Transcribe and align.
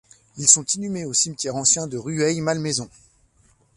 Ils 0.37 0.47
sont 0.49 0.63
inhumés 0.65 1.05
au 1.05 1.13
cimetière 1.13 1.55
ancien 1.55 1.85
de 1.85 1.95
Rueil-Malmaison. 1.95 2.89